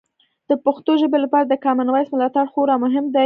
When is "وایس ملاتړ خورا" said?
1.91-2.75